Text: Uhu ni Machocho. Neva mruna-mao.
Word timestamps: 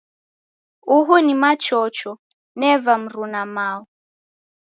Uhu 0.95 1.15
ni 1.25 1.33
Machocho. 1.41 2.11
Neva 2.61 2.91
mruna-mao. 3.03 3.81